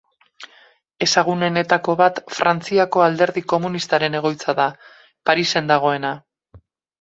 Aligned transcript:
Ezagunenetako 1.05 1.93
bat 1.99 2.17
Frantziako 2.37 3.03
Alderdi 3.09 3.43
Komunistaren 3.53 4.19
egoitza 4.21 4.57
da, 4.61 4.67
Parisen 5.31 5.71
dagoena. 5.75 6.15